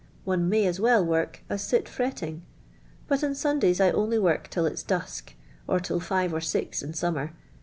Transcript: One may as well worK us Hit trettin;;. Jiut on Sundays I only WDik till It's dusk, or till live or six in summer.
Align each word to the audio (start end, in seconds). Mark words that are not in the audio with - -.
One 0.25 0.49
may 0.49 0.65
as 0.65 0.79
well 0.79 1.05
worK 1.05 1.43
us 1.47 1.69
Hit 1.69 1.85
trettin;;. 1.85 2.41
Jiut 3.07 3.21
on 3.23 3.35
Sundays 3.35 3.79
I 3.79 3.91
only 3.91 4.17
WDik 4.17 4.47
till 4.47 4.65
It's 4.65 4.81
dusk, 4.81 5.35
or 5.67 5.79
till 5.79 6.01
live 6.09 6.33
or 6.33 6.41
six 6.41 6.81
in 6.81 6.95
summer. 6.95 7.33